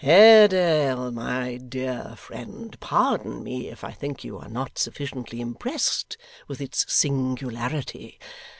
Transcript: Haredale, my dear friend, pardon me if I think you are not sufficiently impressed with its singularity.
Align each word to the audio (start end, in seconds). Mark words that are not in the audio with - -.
Haredale, 0.03 1.11
my 1.11 1.57
dear 1.57 2.15
friend, 2.17 2.75
pardon 2.79 3.43
me 3.43 3.67
if 3.67 3.83
I 3.83 3.91
think 3.91 4.23
you 4.23 4.39
are 4.39 4.49
not 4.49 4.79
sufficiently 4.79 5.39
impressed 5.39 6.17
with 6.47 6.59
its 6.59 6.91
singularity. 6.91 8.19